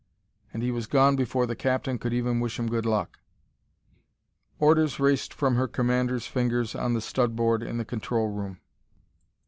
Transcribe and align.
And 0.51 0.63
he 0.63 0.71
was 0.71 0.87
gone 0.87 1.15
before 1.15 1.45
the 1.45 1.55
captain 1.55 1.99
could 1.99 2.11
even 2.11 2.39
wish 2.39 2.57
him 2.57 2.67
good 2.67 2.87
luck. 2.87 3.19
Orders 4.57 4.99
raced 4.99 5.31
from 5.31 5.57
her 5.57 5.67
commander's 5.67 6.25
fingers 6.25 6.73
on 6.73 6.95
the 6.95 7.01
stud 7.01 7.35
board 7.35 7.61
in 7.61 7.77
the 7.77 7.85
control 7.85 8.27
room. 8.29 8.61